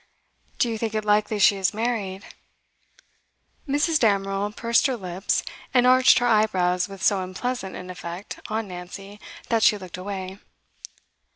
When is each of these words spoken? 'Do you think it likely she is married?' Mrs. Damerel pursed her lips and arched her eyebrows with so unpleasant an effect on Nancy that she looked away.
'Do 0.57 0.67
you 0.67 0.79
think 0.79 0.95
it 0.95 1.05
likely 1.05 1.37
she 1.37 1.57
is 1.57 1.75
married?' 1.75 2.25
Mrs. 3.67 3.99
Damerel 3.99 4.51
pursed 4.51 4.87
her 4.87 4.97
lips 4.97 5.43
and 5.75 5.85
arched 5.85 6.17
her 6.17 6.25
eyebrows 6.25 6.89
with 6.89 7.03
so 7.03 7.21
unpleasant 7.21 7.75
an 7.75 7.91
effect 7.91 8.39
on 8.47 8.67
Nancy 8.67 9.19
that 9.49 9.61
she 9.61 9.77
looked 9.77 9.97
away. 9.99 10.39